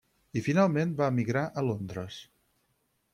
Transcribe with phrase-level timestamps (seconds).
[0.39, 2.17] I finalment van emigrar a Londres.